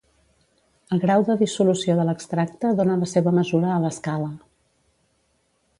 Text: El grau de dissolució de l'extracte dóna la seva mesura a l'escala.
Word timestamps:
El 0.95 1.01
grau 1.03 1.25
de 1.27 1.35
dissolució 1.41 1.97
de 1.99 2.07
l'extracte 2.09 2.73
dóna 2.81 2.97
la 3.03 3.11
seva 3.13 3.37
mesura 3.41 3.73
a 3.75 3.79
l'escala. 3.87 4.33